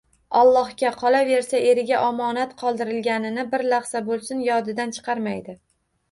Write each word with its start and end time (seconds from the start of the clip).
Allohga, 0.37 0.91
qolaversa 1.01 1.59
eriga 1.73 1.99
omonat 2.05 2.55
qoldirganini 2.61 3.43
bir 3.51 3.65
lahza 3.73 4.01
bo'lsin 4.09 4.41
yodidan 4.47 4.95
chiqarmaydi. 4.97 5.55